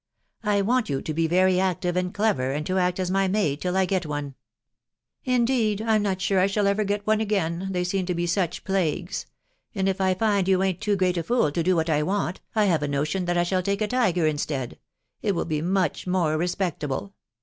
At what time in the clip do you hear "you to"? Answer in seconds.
0.89-1.13